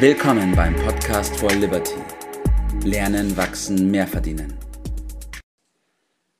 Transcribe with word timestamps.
Willkommen 0.00 0.54
beim 0.54 0.76
Podcast 0.76 1.36
for 1.40 1.50
Liberty. 1.50 1.96
Lernen, 2.84 3.36
wachsen, 3.36 3.90
mehr 3.90 4.06
verdienen. 4.06 4.56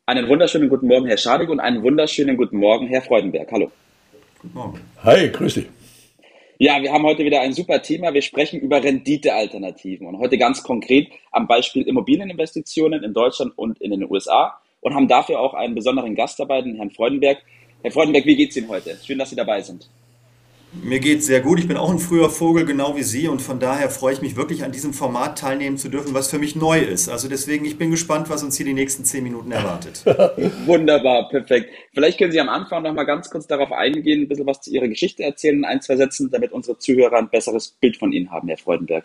Einen 0.07 0.29
wunderschönen 0.29 0.69
guten 0.69 0.87
Morgen, 0.87 1.09
Herr 1.09 1.17
Schadig, 1.17 1.49
und 1.49 1.59
einen 1.59 1.83
wunderschönen 1.83 2.37
guten 2.37 2.59
Morgen, 2.59 2.87
Herr 2.87 3.03
Freudenberg. 3.03 3.51
Hallo. 3.51 3.73
Guten 4.41 4.55
Morgen. 4.55 4.81
Hi, 5.03 5.29
grüß 5.29 5.55
dich. 5.55 5.67
Ja, 6.59 6.81
wir 6.81 6.93
haben 6.93 7.03
heute 7.03 7.25
wieder 7.25 7.41
ein 7.41 7.53
super 7.53 7.83
Thema. 7.83 8.15
Wir 8.15 8.23
sprechen 8.23 8.61
über 8.61 8.81
Renditealternativen 8.81 10.07
und 10.07 10.19
heute 10.21 10.39
ganz 10.39 10.63
konkret 10.63 11.09
am 11.33 11.49
Beispiel 11.49 11.83
Immobilieninvestitionen 11.83 13.03
in 13.03 13.13
Deutschland 13.13 13.55
und 13.57 13.81
in 13.81 13.91
den 13.91 14.09
USA 14.09 14.61
und 14.83 14.95
haben 14.95 15.09
dafür 15.09 15.41
auch 15.41 15.55
einen 15.55 15.75
besonderen 15.75 16.15
Gast 16.15 16.39
dabei, 16.39 16.63
den 16.63 16.77
Herrn 16.77 16.93
Freudenberg. 16.93 17.39
Herr 17.83 17.91
Freudenberg, 17.91 18.25
wie 18.25 18.37
geht 18.37 18.51
es 18.51 18.57
Ihnen 18.57 18.69
heute? 18.69 18.97
Schön, 19.05 19.19
dass 19.19 19.31
Sie 19.31 19.37
dabei 19.37 19.63
sind. 19.63 19.89
Mir 20.73 21.01
geht 21.01 21.21
es 21.21 21.27
sehr 21.27 21.41
gut. 21.41 21.59
Ich 21.59 21.67
bin 21.67 21.77
auch 21.77 21.91
ein 21.91 21.99
früher 21.99 22.29
Vogel, 22.29 22.67
genau 22.67 22.95
wie 22.97 23.03
Sie. 23.03 23.27
Und 23.29 23.41
von 23.41 23.59
daher 23.59 23.89
freue 23.89 24.13
ich 24.13 24.21
mich 24.21 24.37
wirklich, 24.37 24.65
an 24.65 24.73
diesem 24.73 24.93
Format 24.93 25.39
teilnehmen 25.39 25.79
zu 25.79 25.89
dürfen, 25.89 26.15
was 26.15 26.31
für 26.31 26.39
mich 26.39 26.57
neu 26.57 26.79
ist. 26.79 27.09
Also 27.09 27.29
deswegen, 27.29 27.65
ich 27.65 27.79
bin 27.79 27.91
gespannt, 27.91 28.29
was 28.29 28.43
uns 28.43 28.57
hier 28.57 28.67
die 28.67 28.75
nächsten 28.75 29.05
zehn 29.05 29.25
Minuten 29.25 29.51
erwartet. 29.51 30.05
Wunderbar, 30.67 31.29
perfekt. 31.31 31.71
Vielleicht 31.95 32.19
können 32.19 32.33
Sie 32.33 32.41
am 32.41 32.49
Anfang 32.49 32.83
noch 32.83 32.93
mal 32.93 33.05
ganz 33.05 33.31
kurz 33.31 33.47
darauf 33.47 33.73
eingehen, 33.73 34.23
ein 34.23 34.29
bisschen 34.29 34.47
was 34.47 34.61
zu 34.61 34.71
Ihrer 34.71 34.89
Geschichte 34.89 35.23
erzählen, 35.23 35.65
ein, 35.65 35.81
zwei 35.81 35.97
Sätzen, 35.97 36.31
damit 36.31 36.53
unsere 36.53 36.79
Zuhörer 36.79 37.17
ein 37.17 37.31
besseres 37.31 37.69
Bild 37.69 37.97
von 37.97 38.13
Ihnen 38.13 38.31
haben, 38.31 38.49
Herr 38.49 38.59
Freudenberg. 38.59 39.05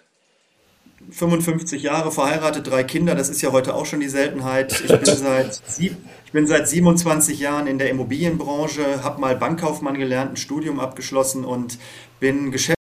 55 1.11 1.83
Jahre 1.83 2.11
verheiratet, 2.11 2.67
drei 2.67 2.83
Kinder, 2.83 3.15
das 3.15 3.29
ist 3.29 3.41
ja 3.41 3.51
heute 3.51 3.75
auch 3.75 3.85
schon 3.85 3.99
die 3.99 4.09
Seltenheit. 4.09 4.81
Ich 4.81 4.87
bin 4.87 5.05
seit, 5.05 5.61
ich 5.77 6.31
bin 6.31 6.47
seit 6.47 6.67
27 6.67 7.39
Jahren 7.39 7.67
in 7.67 7.77
der 7.77 7.89
Immobilienbranche, 7.89 9.03
habe 9.03 9.21
mal 9.21 9.35
Bankkaufmann 9.35 9.97
gelernt, 9.97 10.33
ein 10.33 10.37
Studium 10.37 10.79
abgeschlossen 10.79 11.45
und 11.45 11.77
bin 12.19 12.51
Geschäftsführer 12.51 12.73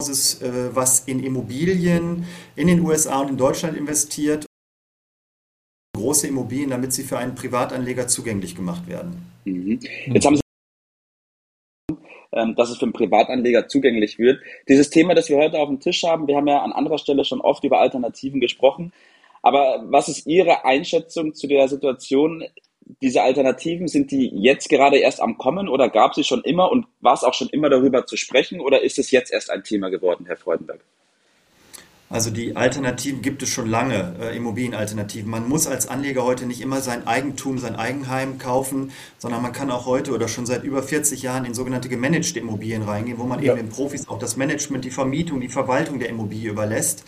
äh, 0.00 0.74
was 0.74 1.00
in 1.00 1.22
Immobilien 1.22 2.24
in 2.56 2.66
den 2.66 2.80
USA 2.80 3.20
und 3.20 3.28
in 3.28 3.36
Deutschland 3.36 3.76
investiert. 3.76 4.46
Große 5.94 6.26
Immobilien, 6.26 6.70
damit 6.70 6.92
sie 6.92 7.04
für 7.04 7.18
einen 7.18 7.34
Privatanleger 7.34 8.08
zugänglich 8.08 8.54
gemacht 8.54 8.86
werden. 8.86 9.30
Mhm. 9.44 9.78
Jetzt 10.06 10.24
haben 10.24 10.36
Sie 10.36 10.42
ähm, 12.32 12.54
dass 12.54 12.70
es 12.70 12.78
für 12.78 12.84
einen 12.84 12.92
Privatanleger 12.92 13.68
zugänglich 13.68 14.18
wird. 14.18 14.40
Dieses 14.68 14.90
Thema, 14.90 15.14
das 15.14 15.28
wir 15.28 15.36
heute 15.36 15.58
auf 15.58 15.68
dem 15.68 15.80
Tisch 15.80 16.02
haben, 16.04 16.26
wir 16.26 16.36
haben 16.36 16.46
ja 16.46 16.62
an 16.62 16.72
anderer 16.72 16.98
Stelle 16.98 17.24
schon 17.24 17.40
oft 17.40 17.64
über 17.64 17.80
Alternativen 17.80 18.40
gesprochen. 18.40 18.92
Aber 19.42 19.84
was 19.86 20.08
ist 20.08 20.26
Ihre 20.26 20.64
Einschätzung 20.64 21.34
zu 21.34 21.46
der 21.46 21.68
Situation? 21.68 22.44
Diese 23.02 23.22
Alternativen, 23.22 23.88
sind 23.88 24.10
die 24.10 24.28
jetzt 24.34 24.68
gerade 24.68 24.98
erst 24.98 25.20
am 25.20 25.38
Kommen 25.38 25.68
oder 25.68 25.88
gab 25.88 26.10
es 26.10 26.16
sie 26.16 26.24
schon 26.24 26.42
immer 26.42 26.70
und 26.70 26.86
war 27.00 27.14
es 27.14 27.24
auch 27.24 27.34
schon 27.34 27.48
immer 27.48 27.70
darüber 27.70 28.04
zu 28.04 28.16
sprechen 28.16 28.60
oder 28.60 28.82
ist 28.82 28.98
es 28.98 29.10
jetzt 29.12 29.32
erst 29.32 29.50
ein 29.50 29.62
Thema 29.62 29.90
geworden, 29.90 30.26
Herr 30.26 30.36
Freudenberg? 30.36 30.80
Also 32.10 32.30
die 32.30 32.56
Alternativen 32.56 33.22
gibt 33.22 33.40
es 33.44 33.50
schon 33.50 33.70
lange, 33.70 34.16
äh, 34.20 34.36
Immobilienalternativen. 34.36 35.30
Man 35.30 35.48
muss 35.48 35.68
als 35.68 35.86
Anleger 35.86 36.24
heute 36.24 36.44
nicht 36.44 36.60
immer 36.60 36.80
sein 36.80 37.06
Eigentum, 37.06 37.58
sein 37.58 37.76
Eigenheim 37.76 38.38
kaufen, 38.38 38.90
sondern 39.18 39.40
man 39.42 39.52
kann 39.52 39.70
auch 39.70 39.86
heute 39.86 40.12
oder 40.12 40.26
schon 40.26 40.44
seit 40.44 40.64
über 40.64 40.82
40 40.82 41.22
Jahren 41.22 41.44
in 41.44 41.54
sogenannte 41.54 41.88
gemanagte 41.88 42.40
Immobilien 42.40 42.82
reingehen, 42.82 43.18
wo 43.18 43.24
man 43.24 43.40
ja. 43.40 43.52
eben 43.52 43.62
den 43.62 43.70
Profis 43.70 44.08
auch 44.08 44.18
das 44.18 44.36
Management, 44.36 44.84
die 44.84 44.90
Vermietung, 44.90 45.40
die 45.40 45.48
Verwaltung 45.48 46.00
der 46.00 46.08
Immobilie 46.08 46.50
überlässt. 46.50 47.04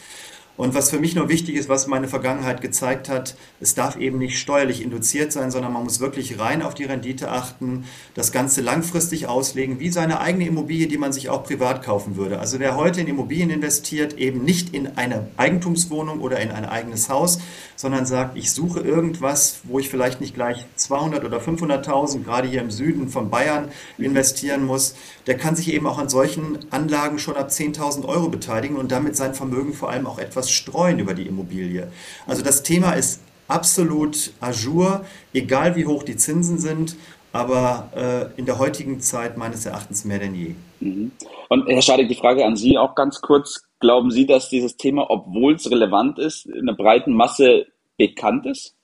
Und 0.59 0.75
was 0.75 0.91
für 0.91 0.99
mich 0.99 1.15
nur 1.15 1.31
wichtig 1.31 1.55
ist, 1.55 1.71
was 1.71 1.87
meine 1.87 2.09
Vergangenheit 2.09 2.61
gezeigt 2.61 3.09
hat, 3.09 3.37
es 3.59 3.75
darf 3.75 3.97
eben 3.97 4.19
nicht 4.19 4.39
steuerlich 4.39 4.83
induziert 4.83 5.33
sein, 5.33 5.51
sondern 5.51 5.73
man 5.73 5.83
muss 5.83 5.99
wirklich 5.99 6.39
rein 6.39 6.61
auf 6.61 6.75
die 6.75 6.85
Rendite 6.85 7.31
achten, 7.31 7.85
das 8.15 8.33
Ganze 8.33 8.61
langfristig 8.61 9.27
auslegen, 9.27 9.81
wie 9.81 9.89
seine 9.89 10.21
eigene 10.21 10.47
Immobilie, 10.47 10.89
die 10.89 10.99
man 10.99 11.15
sich 11.15 11.31
auch 11.31 11.43
privat 11.43 11.83
kaufen 11.83 12.17
würde. 12.17 12.39
Also 12.39 12.61
wer 12.61 12.77
heute 12.77 13.01
in 13.01 13.07
Immobilien 13.07 13.49
investiert, 13.49 14.19
eben 14.19 14.45
nicht 14.45 14.75
in 14.75 14.99
eine 14.99 15.29
Eigentumswohnung 15.39 16.21
oder 16.21 16.39
in 16.41 16.51
ein 16.51 16.67
eigenes 16.67 17.09
Haus, 17.09 17.39
sondern 17.75 18.05
sagt, 18.05 18.37
ich 18.37 18.53
suche 18.53 18.81
irgendwas, 18.81 19.61
wo 19.65 19.79
ich 19.79 19.89
vielleicht 19.89 20.21
nicht 20.21 20.35
gleich 20.35 20.67
200 20.77 21.25
oder 21.25 21.39
500.000, 21.39 22.25
gerade 22.25 22.47
hier 22.47 22.61
im 22.61 22.71
Süden 22.71 23.09
von 23.09 23.31
Bayern, 23.31 23.71
investieren 23.97 24.65
muss, 24.65 24.95
der 25.27 25.37
kann 25.37 25.57
sich 25.57 25.73
eben 25.73 25.87
auch 25.87 25.99
an 25.99 26.09
solchen 26.09 26.59
Anlagen 26.71 27.19
schon 27.19 27.37
ab 27.37 27.49
10.000 27.49 28.05
Euro 28.05 28.29
beteiligen 28.29 28.77
und 28.77 28.93
damit 28.93 29.17
sein 29.17 29.35
Vermögen 29.35 29.73
vor 29.73 29.91
allem 29.91 30.07
auch 30.07 30.19
etwas 30.19 30.52
streuen 30.53 30.99
über 30.99 31.15
die 31.15 31.27
Immobilie. 31.27 31.91
Also 32.27 32.43
das 32.43 32.63
Thema 32.63 32.93
ist 32.93 33.21
absolut 33.49 34.33
ajour, 34.41 35.05
egal 35.33 35.77
wie 35.77 35.87
hoch 35.87 36.03
die 36.03 36.17
Zinsen 36.17 36.59
sind, 36.59 36.97
aber 37.33 37.91
äh, 38.37 38.39
in 38.39 38.47
der 38.47 38.59
heutigen 38.59 39.01
Zeit 39.01 39.37
meines 39.37 39.65
Erachtens 39.67 40.05
mehr 40.05 40.19
denn 40.19 40.35
je. 40.35 40.55
Mhm. 40.81 41.13
Und 41.49 41.67
Herr 41.67 41.83
Schadig, 41.83 42.09
die 42.09 42.15
Frage 42.15 42.45
an 42.45 42.57
Sie 42.57 42.79
auch 42.79 42.95
ganz 42.95 43.21
kurz. 43.21 43.63
Glauben 43.81 44.11
Sie, 44.11 44.27
dass 44.27 44.49
dieses 44.49 44.77
Thema, 44.77 45.11
obwohl 45.11 45.55
es 45.55 45.71
relevant 45.71 46.19
ist, 46.19 46.47
in 46.47 46.67
der 46.67 46.75
breiten 46.75 47.15
Masse 47.15 47.67
bekannt 47.97 48.47
ist? 48.47 48.75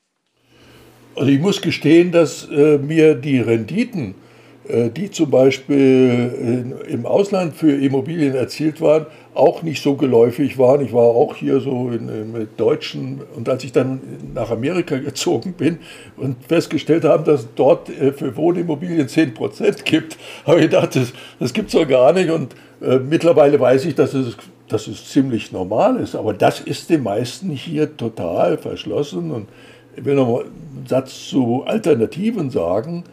Also 1.15 1.31
ich 1.31 1.41
muss 1.41 1.61
gestehen, 1.62 2.12
dass 2.12 2.49
äh, 2.49 2.79
mir 2.79 3.15
die 3.15 3.39
Renditen 3.41 4.11
äh, 4.11 4.28
die 4.69 5.11
zum 5.11 5.31
Beispiel 5.31 6.77
im 6.89 7.06
Ausland 7.06 7.55
für 7.55 7.73
Immobilien 7.73 8.34
erzielt 8.34 8.81
waren, 8.83 9.06
auch 9.39 9.62
nicht 9.62 9.83
so 9.83 9.95
geläufig 9.95 10.59
waren. 10.59 10.84
Ich 10.84 10.93
war 10.93 11.05
auch 11.05 11.37
hier 11.37 11.61
so 11.61 11.91
in, 11.91 12.09
in, 12.09 12.33
mit 12.33 12.59
Deutschen 12.59 13.21
und 13.37 13.49
als 13.49 13.62
ich 13.62 13.71
dann 13.71 14.01
nach 14.34 14.51
Amerika 14.51 14.99
gezogen 14.99 15.53
bin 15.53 15.79
und 16.17 16.45
festgestellt 16.45 17.05
habe, 17.05 17.23
dass 17.25 17.43
es 17.43 17.49
dort 17.55 17.89
äh, 17.89 18.12
für 18.12 18.37
Wohnimmobilien 18.37 19.09
10 19.09 19.34
Prozent 19.34 19.84
gibt, 19.84 20.19
habe 20.47 20.59
ich 20.59 20.65
gedacht, 20.65 20.97
das, 20.97 21.12
das 21.39 21.53
gibt 21.53 21.69
es 21.69 21.81
doch 21.81 21.87
gar 21.87 22.12
nicht. 22.12 22.31
Und 22.31 22.55
äh, 22.83 22.99
mittlerweile 22.99 23.61
weiß 23.61 23.85
ich, 23.85 23.95
dass 23.95 24.12
es, 24.12 24.37
dass 24.69 24.89
es 24.89 25.09
ziemlich 25.09 25.53
normal 25.53 26.00
ist. 26.00 26.17
Aber 26.17 26.35
das 26.35 26.61
ist 26.61 26.91
den 26.91 27.05
meisten 27.05 27.50
hier 27.50 27.97
total 27.97 28.59
verschlossen. 28.59 29.31
Und 29.31 29.49
ich 29.97 30.05
will 30.05 30.17
noch 30.17 30.29
mal 30.29 30.41
einen 30.43 30.87
Satz 30.87 31.29
zu 31.29 31.62
Alternativen 31.65 32.50
sagen. 32.50 33.05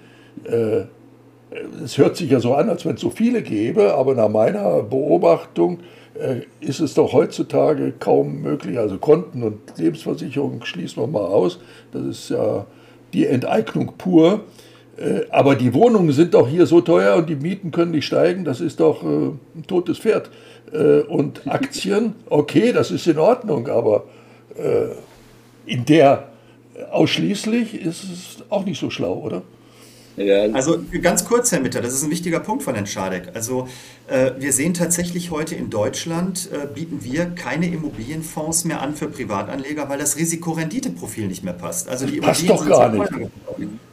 Äh, 0.43 0.85
es 1.83 1.97
hört 1.97 2.17
sich 2.17 2.29
ja 2.29 2.39
so 2.39 2.53
an, 2.53 2.69
als 2.69 2.85
wenn 2.85 2.95
es 2.95 3.01
so 3.01 3.09
viele 3.09 3.41
gäbe, 3.41 3.93
aber 3.93 4.15
nach 4.15 4.29
meiner 4.29 4.83
Beobachtung 4.83 5.79
äh, 6.15 6.41
ist 6.61 6.79
es 6.79 6.93
doch 6.93 7.11
heutzutage 7.13 7.93
kaum 7.99 8.41
möglich. 8.41 8.77
Also 8.77 8.97
Konten 8.97 9.43
und 9.43 9.59
Lebensversicherung 9.77 10.63
schließen 10.63 11.01
wir 11.03 11.07
mal 11.07 11.25
aus. 11.25 11.59
Das 11.91 12.03
ist 12.03 12.29
ja 12.29 12.65
die 13.13 13.25
Enteignung 13.25 13.93
pur. 13.97 14.41
Äh, 14.97 15.21
aber 15.29 15.55
die 15.55 15.73
Wohnungen 15.73 16.11
sind 16.13 16.33
doch 16.33 16.47
hier 16.47 16.65
so 16.65 16.79
teuer 16.79 17.17
und 17.17 17.29
die 17.29 17.35
Mieten 17.35 17.71
können 17.71 17.91
nicht 17.91 18.05
steigen. 18.05 18.45
Das 18.45 18.61
ist 18.61 18.79
doch 18.79 19.03
äh, 19.03 19.07
ein 19.07 19.65
totes 19.67 19.99
Pferd. 19.99 20.29
Und 21.09 21.41
Aktien, 21.47 22.15
okay, 22.27 22.73
das 22.73 22.89
ist 22.89 23.05
in 23.05 23.19
Ordnung, 23.19 23.67
aber 23.67 24.05
in 25.65 25.85
der 25.85 26.27
ausschließlich 26.91 27.79
ist 27.79 28.03
es 28.03 28.37
auch 28.49 28.65
nicht 28.65 28.79
so 28.79 28.89
schlau, 28.89 29.13
oder? 29.13 29.43
Ja. 30.17 30.43
Also 30.53 30.79
ganz 31.01 31.25
kurz, 31.25 31.51
Herr 31.51 31.59
Mitter, 31.59 31.81
das 31.81 31.93
ist 31.93 32.03
ein 32.03 32.11
wichtiger 32.11 32.39
Punkt 32.39 32.63
von 32.63 32.73
Herrn 32.73 32.87
Schadek. 32.87 33.29
Also 33.33 33.67
äh, 34.07 34.31
wir 34.37 34.53
sehen 34.53 34.73
tatsächlich 34.73 35.31
heute 35.31 35.55
in 35.55 35.69
Deutschland, 35.69 36.49
äh, 36.51 36.67
bieten 36.73 37.03
wir 37.03 37.25
keine 37.25 37.67
Immobilienfonds 37.67 38.65
mehr 38.65 38.81
an 38.81 38.95
für 38.95 39.07
Privatanleger, 39.07 39.89
weil 39.89 39.99
das 39.99 40.17
Risikorenditeprofil 40.17 41.27
nicht 41.27 41.43
mehr 41.43 41.53
passt. 41.53 41.89
Also 41.89 42.05
die 42.05 42.19
passt 42.21 42.47
doch 42.49 42.65
gar 42.65 42.89
nicht. 42.89 43.11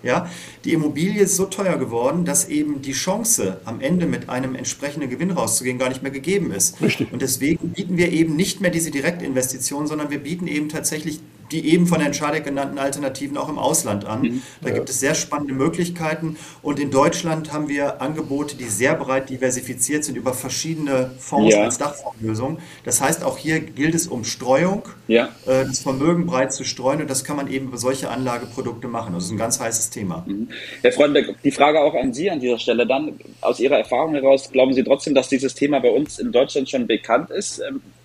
Ja, 0.03 0.29
die 0.65 0.73
Immobilie 0.73 1.23
ist 1.23 1.37
so 1.37 1.45
teuer 1.45 1.77
geworden, 1.79 2.25
dass 2.25 2.49
eben 2.49 2.83
die 2.83 2.93
Chance, 2.93 3.61
am 3.65 3.81
Ende 3.81 4.07
mit 4.07 4.29
einem 4.29 4.57
entsprechenden 4.57 5.09
Gewinn 5.09 5.31
rauszugehen, 5.31 5.79
gar 5.79 5.89
nicht 5.89 6.03
mehr 6.03 6.11
gegeben 6.11 6.53
ist. 6.53 6.81
Richtig. 6.81 7.13
Und 7.13 7.23
deswegen 7.23 7.71
bieten 7.71 7.97
wir 7.97 8.11
eben 8.11 8.35
nicht 8.35 8.61
mehr 8.61 8.71
diese 8.71 8.91
Direktinvestition, 8.91 9.87
sondern 9.87 10.11
wir 10.11 10.19
bieten 10.19 10.49
eben 10.49 10.69
tatsächlich 10.69 11.21
die 11.53 11.69
eben 11.69 11.87
von 11.87 12.01
Herrn 12.01 12.15
Schadek 12.15 12.45
genannten 12.45 12.79
Alternativen 12.79 13.37
auch 13.37 13.49
im 13.49 13.59
Ausland 13.59 14.05
an. 14.05 14.23
Mhm. 14.23 14.43
Da 14.63 14.69
ja. 14.69 14.75
gibt 14.75 14.89
es 14.89 15.01
sehr 15.01 15.15
spannende 15.15 15.55
Möglichkeiten. 15.55 16.37
Und 16.63 16.81
in 16.81 16.91
Deutschland 16.91 17.53
haben 17.53 17.69
wir 17.69 18.01
Angebote, 18.01 18.57
die 18.57 18.65
sehr 18.65 18.95
breit 18.95 19.31
diversifiziert 19.31 20.05
sind 20.05 20.17
über 20.17 20.35
verschiedene 20.35 21.11
Fonds 21.19 21.55
ja. 21.55 21.63
als 21.63 21.79
Dachfondslösung. 21.79 22.59
Das 22.85 23.01
heißt, 23.01 23.23
auch 23.25 23.39
hier 23.39 23.61
gilt 23.61 23.95
es 23.95 24.07
um 24.07 24.25
Streuung, 24.25 24.83
ja. 25.09 25.27
äh, 25.47 25.65
das 25.65 25.81
Vermögen 25.81 26.27
breit 26.27 26.53
zu 26.53 26.65
streuen. 26.65 27.01
Und 27.03 27.11
das 27.11 27.25
kann 27.25 27.37
man 27.37 27.51
eben 27.51 27.69
über 27.69 27.79
solche 27.79 28.11
Anlageprodukte 28.11 28.89
machen. 28.89 29.15
Das 29.15 29.25
ist 29.25 29.31
ein 29.31 29.39
ganz 29.39 29.61
heißes 29.61 29.91
Thema. 29.91 30.25
Mhm. 30.27 30.49
Herr 30.81 30.93
Freundberg, 30.93 31.37
die 31.43 31.51
Frage 31.53 31.81
auch 31.81 31.95
an 31.95 32.13
Sie 32.13 32.31
an 32.31 32.41
dieser 32.41 32.59
Stelle 32.59 32.87
dann. 32.87 33.19
Aus 33.41 33.61
Ihrer 33.61 33.79
Erfahrung 33.79 34.15
heraus, 34.15 34.51
glauben 34.51 34.73
Sie 34.73 34.83
trotzdem, 34.83 35.15
dass 35.15 35.29
dieses 35.29 35.55
Thema 35.55 35.81
bei 35.81 35.91
uns 35.91 36.19
in 36.19 36.33
Deutschland 36.33 36.71
schon 36.71 36.87
bekannt 36.87 37.31
ist? 37.31 37.63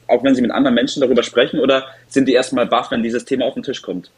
Auch 0.07 0.23
wenn 0.23 0.35
Sie 0.35 0.41
mit 0.41 0.51
anderen 0.51 0.75
Menschen 0.75 1.01
darüber 1.01 1.23
sprechen 1.23 1.59
oder 1.59 1.85
sind 2.07 2.27
die 2.27 2.33
erstmal 2.33 2.65
baff, 2.65 2.91
wenn 2.91 3.03
dieses 3.03 3.25
Thema 3.25 3.45
auf 3.45 3.53
den 3.53 3.63
Tisch 3.63 3.81
kommt? 3.81 4.11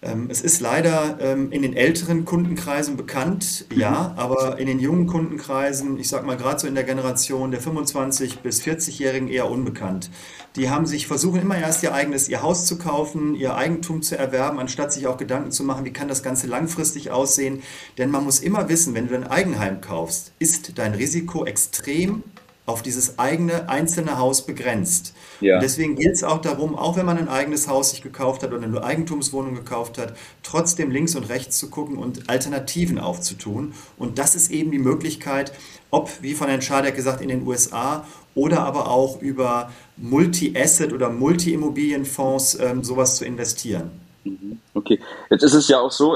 Ähm, 0.00 0.28
es 0.30 0.40
ist 0.42 0.60
leider 0.60 1.18
ähm, 1.20 1.50
in 1.50 1.62
den 1.62 1.76
älteren 1.76 2.24
Kundenkreisen 2.24 2.96
bekannt, 2.96 3.64
ja, 3.74 4.14
aber 4.16 4.56
in 4.58 4.68
den 4.68 4.78
jungen 4.78 5.08
Kundenkreisen, 5.08 5.98
ich 5.98 6.08
sag 6.08 6.24
mal 6.24 6.36
gerade 6.36 6.60
so 6.60 6.68
in 6.68 6.76
der 6.76 6.84
Generation 6.84 7.50
der 7.50 7.60
25- 7.60 8.38
bis 8.40 8.62
40-Jährigen 8.62 9.26
eher 9.26 9.50
unbekannt. 9.50 10.08
Die 10.54 10.70
haben 10.70 10.86
sich 10.86 11.08
versuchen 11.08 11.42
immer 11.42 11.58
erst 11.58 11.82
ihr 11.82 11.92
eigenes, 11.92 12.28
ihr 12.28 12.42
Haus 12.42 12.64
zu 12.64 12.78
kaufen, 12.78 13.34
ihr 13.34 13.56
Eigentum 13.56 14.02
zu 14.02 14.16
erwerben, 14.16 14.60
anstatt 14.60 14.92
sich 14.92 15.08
auch 15.08 15.16
Gedanken 15.16 15.50
zu 15.50 15.64
machen, 15.64 15.84
wie 15.84 15.92
kann 15.92 16.06
das 16.06 16.22
Ganze 16.22 16.46
langfristig 16.46 17.10
aussehen. 17.10 17.64
Denn 17.98 18.10
man 18.10 18.22
muss 18.22 18.38
immer 18.38 18.68
wissen, 18.68 18.94
wenn 18.94 19.08
du 19.08 19.14
dein 19.14 19.26
Eigenheim 19.26 19.80
kaufst, 19.80 20.30
ist 20.38 20.78
dein 20.78 20.94
Risiko 20.94 21.44
extrem 21.44 22.22
auf 22.68 22.82
dieses 22.82 23.18
eigene 23.18 23.68
einzelne 23.70 24.18
Haus 24.18 24.44
begrenzt. 24.44 25.14
Ja. 25.40 25.54
Und 25.54 25.62
deswegen 25.62 25.96
geht 25.96 26.12
es 26.12 26.22
auch 26.22 26.40
darum, 26.42 26.76
auch 26.76 26.96
wenn 26.98 27.06
man 27.06 27.16
ein 27.16 27.28
eigenes 27.28 27.66
Haus 27.66 27.90
sich 27.90 28.02
gekauft 28.02 28.42
hat 28.42 28.52
oder 28.52 28.62
eine 28.62 28.82
Eigentumswohnung 28.82 29.54
gekauft 29.54 29.96
hat, 29.96 30.14
trotzdem 30.42 30.90
links 30.90 31.16
und 31.16 31.30
rechts 31.30 31.58
zu 31.58 31.70
gucken 31.70 31.96
und 31.96 32.28
Alternativen 32.28 32.98
aufzutun. 32.98 33.72
Und 33.96 34.18
das 34.18 34.34
ist 34.34 34.50
eben 34.50 34.70
die 34.70 34.78
Möglichkeit, 34.78 35.52
ob, 35.90 36.10
wie 36.20 36.34
von 36.34 36.48
Herrn 36.48 36.60
Schadek 36.60 36.94
gesagt, 36.94 37.22
in 37.22 37.28
den 37.28 37.46
USA 37.46 38.04
oder 38.34 38.60
aber 38.60 38.90
auch 38.90 39.22
über 39.22 39.72
Multi-Asset 39.96 40.92
oder 40.92 41.08
Multi-Immobilienfonds 41.08 42.58
ähm, 42.60 42.84
sowas 42.84 43.16
zu 43.16 43.24
investieren. 43.24 43.90
Mhm. 44.24 44.60
Okay, 44.74 45.00
jetzt 45.30 45.42
ist 45.42 45.54
es 45.54 45.68
ja 45.68 45.80
auch 45.80 45.90
so, 45.90 46.14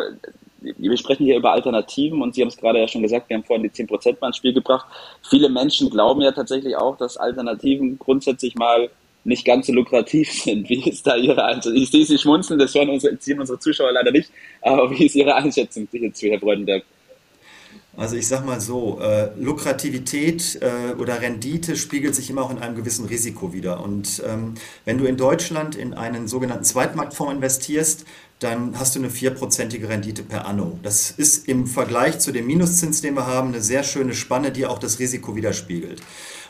wir 0.63 0.97
sprechen 0.97 1.25
hier 1.25 1.37
über 1.37 1.53
Alternativen 1.53 2.23
und 2.23 2.35
Sie 2.35 2.43
haben 2.43 2.49
es 2.49 2.57
gerade 2.57 2.79
ja 2.79 2.89
schon 2.89 3.03
gesagt, 3.03 3.29
wir 3.29 3.37
haben 3.37 3.45
vorhin 3.45 3.63
die 3.63 3.71
10% 3.71 4.17
mal 4.21 4.29
ins 4.29 4.37
Spiel 4.37 4.53
gebracht. 4.53 4.87
Viele 5.29 5.49
Menschen 5.49 5.91
glauben 5.91 6.21
ja 6.23 6.33
tatsächlich 6.33 6.77
auch, 6.77 6.97
dass 6.97 7.17
Alternativen 7.17 7.99
grundsätzlich 7.99 8.55
mal 8.55 8.91
nicht 9.25 9.45
ganz 9.45 9.67
so 9.67 9.73
lukrativ 9.73 10.33
sind. 10.45 10.69
Wie 10.69 10.89
ist 10.89 11.07
da 11.07 11.17
Ihre 11.17 11.45
Einschätzung? 11.45 11.75
Ich 11.75 11.91
sehe 11.91 12.05
Sie 12.05 12.19
schmunzeln, 12.19 12.59
das 12.59 12.75
hören 12.75 12.91
unsere, 12.91 13.19
ziehen 13.19 13.41
unsere 13.41 13.59
Zuschauer 13.59 13.93
leider 13.93 14.11
nicht, 14.11 14.31
aber 14.61 14.91
wie 14.91 15.07
ist 15.07 15.15
Ihre 15.15 15.35
Einschätzung 15.35 15.89
hierzu, 15.91 16.27
Herr 16.27 16.41
Freudenberg? 16.41 16.85
Also 17.95 18.17
ich 18.17 18.27
sage 18.27 18.47
mal 18.47 18.59
so, 18.59 19.01
äh, 19.03 19.29
Lukrativität 19.39 20.59
äh, 20.63 20.95
oder 20.95 21.21
Rendite 21.21 21.77
spiegelt 21.77 22.15
sich 22.15 22.31
immer 22.31 22.43
auch 22.43 22.51
in 22.51 22.59
einem 22.59 22.75
gewissen 22.75 23.05
Risiko 23.05 23.53
wieder. 23.53 23.83
Und 23.83 24.23
ähm, 24.27 24.55
wenn 24.87 24.97
du 24.97 25.05
in 25.05 25.19
Deutschland 25.19 25.77
in 25.77 25.93
einen 25.93 26.27
sogenannten 26.27 26.65
Zweitmarktfonds 26.65 27.35
investierst, 27.35 28.07
dann 28.43 28.79
hast 28.79 28.95
du 28.95 28.99
eine 28.99 29.11
vierprozentige 29.11 29.89
Rendite 29.89 30.23
per 30.23 30.47
anno. 30.47 30.79
Das 30.83 31.11
ist 31.11 31.49
im 31.49 31.67
Vergleich 31.67 32.19
zu 32.19 32.33
dem 32.33 32.47
Minuszins, 32.47 33.01
den 33.01 33.15
wir 33.15 33.27
haben, 33.27 33.49
eine 33.49 33.61
sehr 33.61 33.83
schöne 33.85 34.15
Spanne, 34.15 34.51
die 34.51 34.67
auch 34.67 34.79
das 34.79 34.99
Risiko 34.99 35.37
widerspiegelt. 35.37 36.03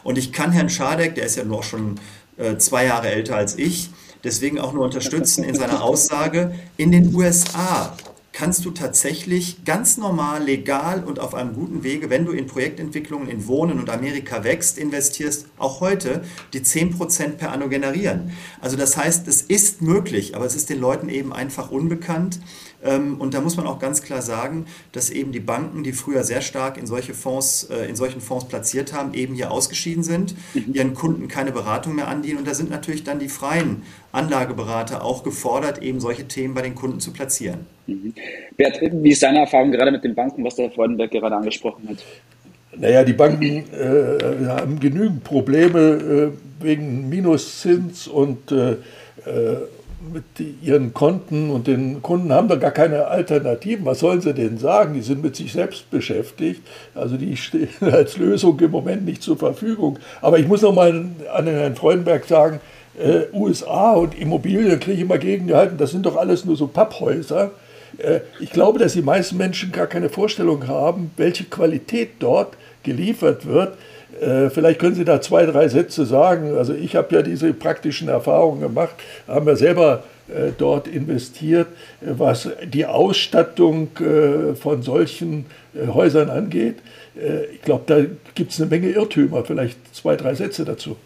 Und 0.02 0.18
ich 0.18 0.32
kann 0.32 0.52
Herrn 0.52 0.70
Schadek, 0.70 1.14
der 1.14 1.26
ist 1.26 1.36
ja 1.36 1.44
nur 1.44 1.58
auch 1.58 1.64
schon 1.64 1.96
äh, 2.36 2.56
zwei 2.56 2.86
Jahre 2.86 3.10
älter 3.10 3.36
als 3.36 3.58
ich, 3.58 3.90
deswegen 4.24 4.58
auch 4.58 4.72
nur 4.72 4.84
unterstützen 4.84 5.44
in 5.44 5.54
seiner 5.54 5.82
Aussage, 5.82 6.54
in 6.76 6.92
den 6.92 7.14
USA 7.14 7.96
kannst 8.32 8.64
du 8.64 8.70
tatsächlich 8.70 9.64
ganz 9.64 9.99
normal, 9.99 10.43
legal 10.43 11.05
und 11.05 11.20
auf 11.20 11.34
einem 11.34 11.55
guten 11.55 11.82
Wege, 11.82 12.08
wenn 12.08 12.25
du 12.25 12.32
in 12.32 12.46
Projektentwicklungen 12.46 13.29
in 13.29 13.46
Wohnen 13.46 13.79
und 13.79 13.90
Amerika 13.90 14.43
wächst, 14.43 14.79
investierst, 14.79 15.46
auch 15.58 15.81
heute 15.81 16.23
die 16.55 16.61
10% 16.61 17.32
per 17.32 17.52
anno 17.52 17.69
generieren. 17.69 18.32
Also 18.61 18.76
das 18.76 18.96
heißt, 18.96 19.29
es 19.29 19.43
ist 19.43 19.82
möglich, 19.82 20.34
aber 20.34 20.46
es 20.46 20.56
ist 20.56 20.70
den 20.70 20.81
Leuten 20.81 21.08
eben 21.08 21.32
einfach 21.32 21.70
unbekannt. 21.70 22.40
Ähm, 22.82 23.20
und 23.20 23.34
da 23.34 23.40
muss 23.40 23.56
man 23.56 23.67
auch 23.67 23.79
ganz 23.79 24.02
klar 24.02 24.23
sagen, 24.23 24.67
dass 24.93 25.11
eben 25.11 25.32
die 25.32 25.40
Banken, 25.40 25.84
die 25.84 25.93
früher 25.93 26.25
sehr 26.25 26.40
stark 26.40 26.79
in 26.79 26.87
solche 26.87 27.14
Fonds, 27.14 27.64
äh, 27.64 27.87
in 27.87 27.96
solchen 27.96 28.20
Fonds 28.20 28.46
platziert 28.46 28.93
haben, 28.93 29.14
eben 29.14 29.34
hier 29.34 29.50
ausgeschieden 29.50 30.02
sind, 30.02 30.34
mhm. 30.55 30.73
ihren 30.73 30.94
Kunden 30.94 31.29
keine 31.29 31.52
Beratung 31.52 31.94
mehr 31.94 32.08
andienen. 32.08 32.38
Und 32.38 32.49
da 32.49 32.55
sind 32.55 32.70
natürlich 32.70 33.05
dann 33.05 33.19
die 33.19 33.29
freien 33.29 33.82
Anlageberater 34.11 35.05
auch 35.05 35.23
gefordert, 35.23 35.82
eben 35.82 36.00
solche 36.00 36.26
Themen 36.26 36.55
bei 36.55 36.62
den 36.62 36.75
Kunden 36.75 36.99
zu 36.99 37.12
platzieren. 37.12 37.67
Mhm. 37.87 38.14
Bert, 38.56 38.81
wie 38.81 39.11
ist 39.11 39.23
deine 39.23 39.40
Erfahrung 39.40 39.73
gerade 39.73 39.90
mit 39.90 40.05
den 40.05 40.14
Banken, 40.14 40.44
was 40.44 40.55
der 40.56 40.67
Herr 40.67 40.75
Freudenberg 40.75 41.11
gerade 41.11 41.37
angesprochen 41.37 41.88
hat? 41.88 41.99
Naja, 42.76 43.05
die 43.05 43.12
Banken 43.12 43.64
äh, 43.73 44.46
haben 44.46 44.81
genügend 44.81 45.25
Probleme 45.25 45.79
äh, 45.79 46.64
wegen 46.64 47.08
Minuszins 47.08 48.06
und 48.06 48.50
äh, 48.52 48.73
äh 49.26 49.56
mit 50.12 50.25
ihren 50.62 50.93
Konten 50.93 51.50
und 51.50 51.67
den 51.67 52.02
Kunden 52.02 52.32
haben 52.32 52.49
da 52.49 52.56
gar 52.56 52.70
keine 52.70 53.06
Alternativen. 53.06 53.84
Was 53.84 54.00
sollen 54.00 54.20
sie 54.20 54.34
denn 54.34 54.58
sagen? 54.58 54.94
Die 54.94 55.02
sind 55.02 55.23
mit 55.23 55.37
sich 55.37 55.52
selbst 55.52 55.90
beschäftigt. 55.90 56.62
Also 56.94 57.17
die 57.17 57.37
stehen 57.37 57.69
als 57.81 58.17
Lösung 58.17 58.58
im 58.61 58.70
Moment 58.70 59.05
nicht 59.05 59.23
zur 59.23 59.37
Verfügung. 59.37 59.99
Aber 60.20 60.38
ich 60.38 60.49
muss 60.49 60.62
noch 60.62 60.75
mal 60.75 61.05
an 61.32 61.46
Herrn 61.46 61.76
Freudenberg 61.76 62.25
sagen, 62.25 62.61
äh, 62.99 63.23
USA 63.32 63.93
und 63.93 64.19
Immobilien 64.19 64.81
kriege 64.81 64.96
ich 64.96 65.02
immer 65.02 65.19
gegengehalten, 65.19 65.79
das 65.79 65.93
sind 65.93 66.05
doch 66.05 66.17
alles 66.17 66.44
nur 66.44 66.56
so 66.56 66.67
Papphäuser. 66.67 67.52
Äh, 68.02 68.20
ich 68.40 68.50
glaube, 68.50 68.78
dass 68.78 68.93
die 68.93 69.02
meisten 69.02 69.37
Menschen 69.37 69.72
gar 69.72 69.87
keine 69.87 70.08
Vorstellung 70.08 70.66
haben, 70.69 71.10
welche 71.16 71.44
Qualität 71.44 72.10
dort 72.19 72.54
geliefert 72.82 73.46
wird. 73.46 73.76
Äh, 74.20 74.50
vielleicht 74.50 74.81
können 74.81 74.94
Sie 74.94 75.04
da 75.04 75.20
zwei, 75.20 75.46
drei 75.46 75.69
Sätze 75.69 76.04
sagen. 76.04 76.56
Also 76.56 76.75
ich 76.75 76.96
habe 76.96 77.14
ja 77.14 77.22
diese 77.22 77.52
praktischen 77.52 78.08
Erfahrungen 78.08 78.60
gemacht, 78.60 78.94
haben 79.26 79.46
wir 79.46 79.56
selber 79.56 80.04
äh, 80.28 80.50
dort 80.56 80.88
investiert, 80.88 81.69
was 82.00 82.49
die 82.64 82.87
Ausstattung 82.87 83.88
von 84.60 84.82
solchen 84.82 85.46
Häusern 85.75 86.31
angeht. 86.31 86.76
Ich 87.55 87.62
glaube, 87.62 87.84
da 87.87 88.00
gibt 88.34 88.52
es 88.52 88.60
eine 88.60 88.70
Menge 88.70 88.90
Irrtümer. 88.90 89.44
Vielleicht 89.44 89.78
zwei, 89.94 90.16
drei 90.16 90.34
Sätze 90.34 90.64
dazu. 90.64 90.96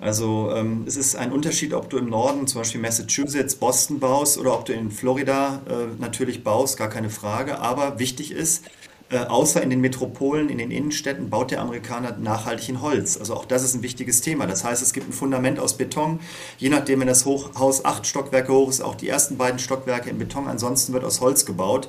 Also 0.00 0.50
ähm, 0.54 0.84
es 0.86 0.96
ist 0.96 1.14
ein 1.14 1.30
Unterschied, 1.30 1.74
ob 1.74 1.90
du 1.90 1.98
im 1.98 2.08
Norden, 2.08 2.46
zum 2.46 2.62
Beispiel 2.62 2.80
Massachusetts, 2.80 3.54
Boston 3.54 4.00
baust 4.00 4.38
oder 4.38 4.54
ob 4.54 4.64
du 4.64 4.72
in 4.72 4.90
Florida 4.90 5.60
äh, 5.68 6.00
natürlich 6.00 6.42
baust, 6.42 6.78
gar 6.78 6.88
keine 6.88 7.10
Frage. 7.10 7.58
Aber 7.58 7.98
wichtig 7.98 8.32
ist, 8.32 8.64
äh, 9.10 9.18
außer 9.18 9.62
in 9.62 9.68
den 9.68 9.82
Metropolen, 9.82 10.48
in 10.48 10.56
den 10.56 10.70
Innenstädten, 10.70 11.28
baut 11.28 11.50
der 11.50 11.60
Amerikaner 11.60 12.16
nachhaltig 12.16 12.70
in 12.70 12.80
Holz. 12.80 13.18
Also 13.18 13.34
auch 13.34 13.44
das 13.44 13.62
ist 13.62 13.74
ein 13.74 13.82
wichtiges 13.82 14.22
Thema. 14.22 14.46
Das 14.46 14.64
heißt, 14.64 14.82
es 14.82 14.94
gibt 14.94 15.08
ein 15.08 15.12
Fundament 15.12 15.58
aus 15.58 15.76
Beton. 15.76 16.20
Je 16.56 16.70
nachdem, 16.70 17.00
wenn 17.00 17.08
das 17.08 17.26
Hochhaus 17.26 17.84
acht 17.84 18.06
Stockwerke 18.06 18.52
hoch 18.52 18.70
ist, 18.70 18.80
auch 18.80 18.94
die 18.94 19.08
ersten 19.08 19.36
beiden 19.36 19.58
Stockwerke 19.58 20.08
in 20.08 20.18
Beton. 20.18 20.46
Ansonsten 20.46 20.94
wird 20.94 21.04
aus 21.04 21.20
Holz 21.20 21.44
gebaut. 21.44 21.88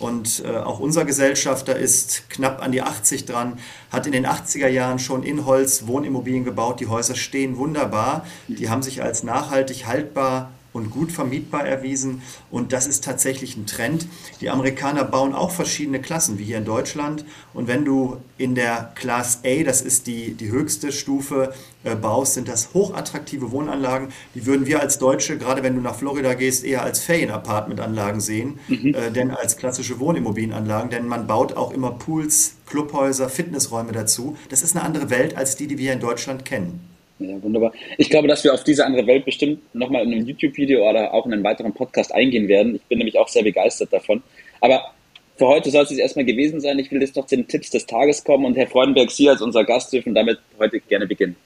Und 0.00 0.42
äh, 0.44 0.56
auch 0.56 0.80
unser 0.80 1.04
Gesellschafter 1.04 1.76
ist 1.76 2.28
knapp 2.30 2.62
an 2.62 2.72
die 2.72 2.80
80 2.80 3.26
dran, 3.26 3.58
hat 3.92 4.06
in 4.06 4.12
den 4.12 4.26
80er 4.26 4.66
Jahren 4.66 4.98
schon 4.98 5.22
in 5.22 5.44
Holz 5.44 5.86
Wohnimmobilien 5.86 6.44
gebaut. 6.44 6.80
Die 6.80 6.86
Häuser 6.86 7.14
stehen 7.14 7.58
wunderbar. 7.58 8.24
Die 8.48 8.70
haben 8.70 8.82
sich 8.82 9.02
als 9.02 9.22
nachhaltig 9.22 9.86
haltbar 9.86 10.50
und 10.72 10.90
gut 10.90 11.12
vermietbar 11.12 11.66
erwiesen. 11.66 12.22
Und 12.50 12.72
das 12.72 12.86
ist 12.86 13.04
tatsächlich 13.04 13.56
ein 13.56 13.66
Trend. 13.66 14.06
Die 14.40 14.50
Amerikaner 14.50 15.04
bauen 15.04 15.34
auch 15.34 15.50
verschiedene 15.50 16.00
Klassen, 16.00 16.38
wie 16.38 16.44
hier 16.44 16.58
in 16.58 16.64
Deutschland. 16.64 17.24
Und 17.54 17.66
wenn 17.66 17.84
du 17.84 18.18
in 18.38 18.54
der 18.54 18.92
Class 18.94 19.40
A, 19.44 19.62
das 19.64 19.82
ist 19.82 20.06
die, 20.06 20.34
die 20.34 20.50
höchste 20.50 20.92
Stufe, 20.92 21.52
äh, 21.82 21.96
baust, 21.96 22.34
sind 22.34 22.48
das 22.48 22.74
hochattraktive 22.74 23.50
Wohnanlagen. 23.52 24.08
Die 24.34 24.46
würden 24.46 24.66
wir 24.66 24.80
als 24.80 24.98
Deutsche, 24.98 25.38
gerade 25.38 25.62
wenn 25.62 25.74
du 25.74 25.80
nach 25.80 25.94
Florida 25.96 26.34
gehst, 26.34 26.64
eher 26.64 26.82
als 26.82 27.00
Ferien-Apartment-Anlagen 27.00 28.20
sehen, 28.20 28.58
mhm. 28.68 28.94
äh, 28.94 29.10
denn 29.10 29.30
als 29.30 29.56
klassische 29.56 29.98
Wohnimmobilienanlagen. 29.98 30.90
Denn 30.90 31.08
man 31.08 31.26
baut 31.26 31.56
auch 31.56 31.72
immer 31.72 31.92
Pools, 31.92 32.54
Clubhäuser, 32.66 33.28
Fitnessräume 33.28 33.92
dazu. 33.92 34.36
Das 34.48 34.62
ist 34.62 34.76
eine 34.76 34.84
andere 34.84 35.10
Welt 35.10 35.36
als 35.36 35.56
die, 35.56 35.66
die 35.66 35.78
wir 35.78 35.92
in 35.92 36.00
Deutschland 36.00 36.44
kennen. 36.44 36.80
Ja, 37.20 37.42
wunderbar. 37.42 37.72
Ich 37.98 38.08
glaube, 38.08 38.28
dass 38.28 38.44
wir 38.44 38.54
auf 38.54 38.64
diese 38.64 38.86
andere 38.86 39.06
Welt 39.06 39.26
bestimmt 39.26 39.74
nochmal 39.74 40.04
in 40.04 40.12
einem 40.12 40.26
YouTube-Video 40.26 40.88
oder 40.88 41.12
auch 41.12 41.26
in 41.26 41.34
einem 41.34 41.44
weiteren 41.44 41.74
Podcast 41.74 42.14
eingehen 42.14 42.48
werden. 42.48 42.76
Ich 42.76 42.82
bin 42.84 42.98
nämlich 42.98 43.18
auch 43.18 43.28
sehr 43.28 43.42
begeistert 43.42 43.92
davon. 43.92 44.22
Aber 44.62 44.92
für 45.36 45.46
heute 45.46 45.70
soll 45.70 45.84
es 45.84 45.90
erstmal 45.92 46.24
gewesen 46.24 46.60
sein. 46.60 46.78
Ich 46.78 46.90
will 46.90 47.00
jetzt 47.02 47.16
noch 47.16 47.26
zu 47.26 47.36
den 47.36 47.46
Tipps 47.46 47.70
des 47.70 47.86
Tages 47.86 48.24
kommen 48.24 48.46
und 48.46 48.56
Herr 48.56 48.66
Freudenberg, 48.66 49.10
Sie 49.10 49.28
als 49.28 49.42
unser 49.42 49.64
Gast 49.64 49.92
dürfen 49.92 50.14
damit 50.14 50.38
heute 50.58 50.80
gerne 50.80 51.06
beginnen. 51.06 51.36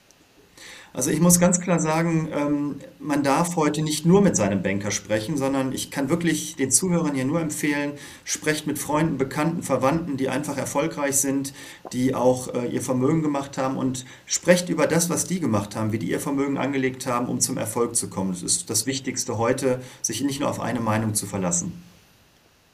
Also 0.97 1.11
ich 1.11 1.19
muss 1.19 1.41
ganz 1.41 1.61
klar 1.61 1.81
sagen, 1.81 2.29
ähm, 2.33 2.79
man 3.01 3.25
darf 3.25 3.57
heute 3.57 3.83
nicht 3.83 4.07
nur 4.07 4.23
mit 4.23 4.37
seinem 4.37 4.63
Banker 4.63 4.93
sprechen, 4.93 5.37
sondern 5.37 5.73
ich 5.73 5.91
kann 5.91 6.09
wirklich 6.09 6.55
den 6.55 6.71
Zuhörern 6.71 7.17
hier 7.17 7.25
nur 7.25 7.41
empfehlen, 7.41 7.95
sprecht 8.23 8.69
mit 8.69 8.79
Freunden, 8.79 9.19
Bekannten, 9.19 9.65
Verwandten, 9.65 10.17
die 10.17 10.29
einfach 10.29 10.57
erfolgreich 10.57 11.17
sind, 11.17 11.53
die 11.93 12.15
auch 12.15 12.55
äh, 12.55 12.69
ihr 12.69 12.81
Vermögen 12.81 13.23
gemacht 13.23 13.59
haben 13.59 13.77
und 13.77 14.05
sprecht 14.25 14.69
über 14.69 14.87
das, 14.87 15.11
was 15.11 15.25
die 15.27 15.41
gemacht 15.41 15.75
haben, 15.75 15.91
wie 15.91 15.99
die 15.99 16.09
ihr 16.09 16.21
Vermögen 16.21 16.59
angelegt 16.59 17.07
haben, 17.07 17.27
um 17.27 17.41
zum 17.41 17.59
Erfolg 17.59 17.97
zu 17.97 18.09
kommen. 18.09 18.31
Das 18.31 18.45
ist 18.45 18.71
das 18.71 18.87
Wichtigste 18.87 19.37
heute, 19.37 19.83
sich 20.01 20.23
nicht 20.23 20.39
nur 20.39 20.49
auf 20.49 20.61
eine 20.61 20.79
Meinung 20.79 21.15
zu 21.15 21.27
verlassen. 21.27 21.83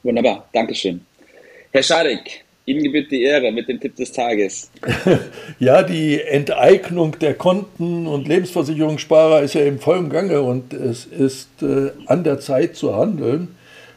Wunderbar, 0.03 0.47
Dankeschön. 0.53 1.07
Herr 1.73 1.83
Schadek, 1.83 2.45
Ihnen 2.71 2.83
gebührt 2.85 3.11
die 3.11 3.23
Ehre 3.23 3.53
mit 3.53 3.69
dem 3.69 3.81
Tipp 3.81 3.97
des 3.97 4.13
Tages. 4.13 4.71
Ja, 5.59 5.83
die 5.83 6.21
Enteignung 6.21 7.19
der 7.19 7.35
Konten 7.35 8.07
und 8.07 8.27
Lebensversicherungssparer 8.27 9.43
ist 9.43 9.55
ja 9.55 9.63
im 9.63 9.79
vollen 9.79 10.09
Gange 10.09 10.41
und 10.41 10.73
es 10.73 11.05
ist 11.05 11.63
äh, 11.63 11.91
an 12.07 12.25
der 12.25 12.41
Zeit 12.41 12.77
zu 12.77 12.97
handeln. 12.97 13.49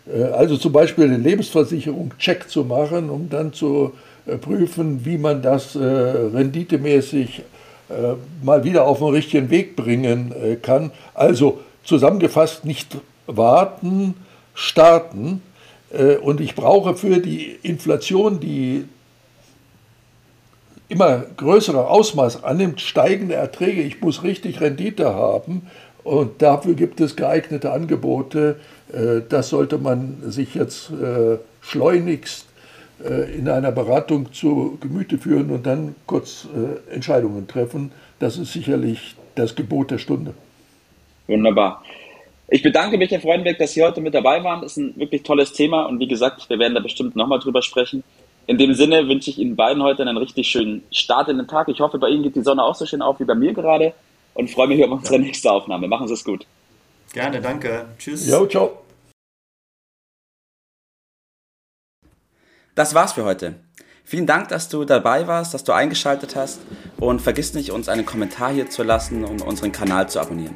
Äh, 0.07 0.23
also 0.23 0.57
zum 0.57 0.73
Beispiel 0.73 1.05
eine 1.05 1.17
Lebensversicherung 1.17 2.11
check 2.19 2.49
zu 2.49 2.65
machen, 2.65 3.09
um 3.09 3.29
dann 3.29 3.53
zu 3.53 3.93
äh, 4.25 4.37
prüfen, 4.37 5.05
wie 5.05 5.17
man 5.17 5.41
das 5.41 5.75
äh, 5.75 5.79
renditemäßig 5.79 7.43
äh, 7.89 7.93
mal 8.43 8.63
wieder 8.63 8.85
auf 8.85 8.99
den 8.99 9.09
richtigen 9.09 9.49
Weg 9.49 9.75
bringen 9.75 10.33
äh, 10.33 10.55
kann. 10.55 10.91
Also 11.13 11.59
zusammengefasst 11.83 12.65
nicht 12.65 12.97
warten, 13.27 14.15
starten 14.53 15.41
und 16.21 16.41
ich 16.41 16.55
brauche 16.55 16.95
für 16.95 17.19
die 17.19 17.57
Inflation, 17.61 18.39
die 18.39 18.85
immer 20.93 21.23
größere 21.37 21.87
Ausmaß 21.87 22.43
annimmt, 22.43 22.81
steigende 22.81 23.35
Erträge. 23.35 23.81
Ich 23.81 24.01
muss 24.01 24.23
richtig 24.23 24.61
Rendite 24.61 25.13
haben 25.13 25.63
und 26.03 26.41
dafür 26.41 26.75
gibt 26.75 27.01
es 27.01 27.15
geeignete 27.15 27.71
Angebote. 27.71 28.57
Äh, 28.91 29.21
das 29.27 29.49
sollte 29.49 29.77
man 29.77 30.17
sich 30.25 30.55
jetzt 30.55 30.91
äh, 30.91 31.37
schleunigst 31.61 32.45
äh, 33.03 33.35
in 33.35 33.49
einer 33.49 33.71
Beratung 33.71 34.31
zu 34.33 34.77
Gemüte 34.81 35.17
führen 35.17 35.49
und 35.49 35.65
dann 35.65 35.95
kurz 36.05 36.47
äh, 36.53 36.93
Entscheidungen 36.93 37.47
treffen. 37.47 37.91
Das 38.19 38.37
ist 38.37 38.53
sicherlich 38.53 39.15
das 39.35 39.55
Gebot 39.55 39.91
der 39.91 39.97
Stunde. 39.97 40.33
Wunderbar. 41.27 41.81
Ich 42.53 42.61
bedanke 42.61 42.99
mich, 42.99 43.09
Herr 43.09 43.19
Freudenberg, 43.19 43.57
dass 43.57 43.73
Sie 43.73 43.81
heute 43.81 43.99
mit 43.99 44.13
dabei 44.13 44.43
waren. 44.43 44.61
Das 44.61 44.73
ist 44.73 44.77
ein 44.77 44.95
wirklich 44.95 45.23
tolles 45.23 45.53
Thema 45.53 45.85
und 45.85 45.97
wie 45.97 46.07
gesagt, 46.07 46.47
wir 46.51 46.59
werden 46.59 46.75
da 46.75 46.81
bestimmt 46.81 47.15
nochmal 47.15 47.39
drüber 47.39 47.63
sprechen. 47.63 48.03
In 48.45 48.59
dem 48.59 48.75
Sinne 48.75 49.07
wünsche 49.07 49.31
ich 49.31 49.39
Ihnen 49.39 49.55
beiden 49.55 49.81
heute 49.81 50.03
einen 50.03 50.17
richtig 50.17 50.49
schönen 50.49 50.83
Start 50.91 51.29
in 51.29 51.37
den 51.37 51.47
Tag. 51.47 51.67
Ich 51.69 51.79
hoffe, 51.79 51.97
bei 51.97 52.09
Ihnen 52.09 52.21
geht 52.21 52.35
die 52.35 52.43
Sonne 52.43 52.61
auch 52.61 52.75
so 52.75 52.85
schön 52.85 53.01
auf 53.01 53.19
wie 53.19 53.23
bei 53.23 53.33
mir 53.33 53.53
gerade 53.53 53.93
und 54.35 54.51
freue 54.51 54.67
mich 54.67 54.83
auf 54.83 54.91
unsere 54.91 55.17
nächste 55.17 55.51
Aufnahme. 55.51 55.87
Machen 55.87 56.07
Sie 56.07 56.13
es 56.13 56.23
gut. 56.23 56.45
Gerne, 57.11 57.41
danke. 57.41 57.87
Tschüss. 57.97 58.29
Jo, 58.29 58.45
ciao. 58.45 58.83
Das 62.75 62.93
war's 62.93 63.13
für 63.13 63.23
heute. 63.23 63.55
Vielen 64.03 64.27
Dank, 64.27 64.49
dass 64.49 64.69
du 64.69 64.85
dabei 64.85 65.25
warst, 65.25 65.55
dass 65.55 65.63
du 65.63 65.71
eingeschaltet 65.71 66.35
hast 66.35 66.61
und 66.99 67.19
vergiss 67.19 67.55
nicht, 67.55 67.71
uns 67.71 67.89
einen 67.89 68.05
Kommentar 68.05 68.51
hier 68.53 68.69
zu 68.69 68.83
lassen 68.83 69.25
und 69.25 69.41
unseren 69.41 69.71
Kanal 69.71 70.07
zu 70.07 70.19
abonnieren. 70.19 70.55